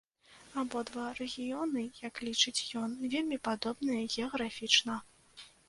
[0.61, 5.01] Абодва рэгіёны, як лічыць ён, вельмі падобныя геаграфічна.